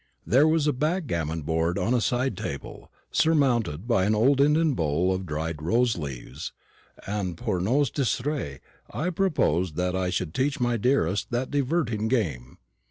There 0.25 0.47
was 0.47 0.65
a 0.65 0.73
backgammon 0.73 1.43
board 1.43 1.77
on 1.77 1.93
a 1.93 2.01
side 2.01 2.35
table, 2.35 2.91
surmounted 3.11 3.87
by 3.87 4.05
an 4.05 4.15
old 4.15 4.41
Indian 4.41 4.73
bowl 4.73 5.13
of 5.13 5.27
dried 5.27 5.61
rose 5.61 5.95
leaves; 5.95 6.53
and, 7.05 7.37
pour 7.37 7.59
nous 7.59 7.91
distraire, 7.91 8.61
I 8.89 9.11
proposed 9.11 9.75
that 9.75 9.95
I 9.95 10.09
should 10.09 10.33
teach 10.33 10.59
my 10.59 10.75
dearest 10.75 11.29
that 11.29 11.51
diverting 11.51 12.07
game. 12.07 12.57